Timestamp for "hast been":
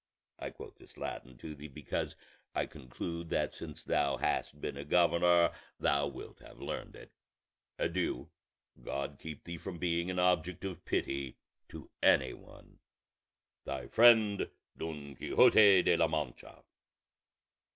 4.17-4.75